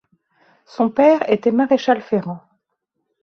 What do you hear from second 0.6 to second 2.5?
Son père était maréchal-ferrant.